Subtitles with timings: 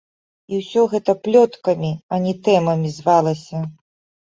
[0.53, 3.57] І ўсё гэта плёткамі, а не тэмамі звалася.